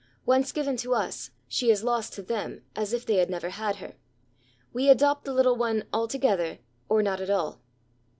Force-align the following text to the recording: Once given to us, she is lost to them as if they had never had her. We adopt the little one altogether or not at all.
Once 0.25 0.51
given 0.51 0.75
to 0.75 0.95
us, 0.95 1.29
she 1.47 1.69
is 1.69 1.83
lost 1.83 2.11
to 2.11 2.23
them 2.23 2.63
as 2.75 2.91
if 2.91 3.05
they 3.05 3.17
had 3.17 3.29
never 3.29 3.49
had 3.51 3.75
her. 3.75 3.93
We 4.73 4.89
adopt 4.89 5.25
the 5.25 5.31
little 5.31 5.55
one 5.55 5.83
altogether 5.93 6.57
or 6.89 7.03
not 7.03 7.21
at 7.21 7.29
all. 7.29 7.61